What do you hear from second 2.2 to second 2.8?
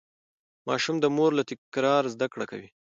کړه کوي.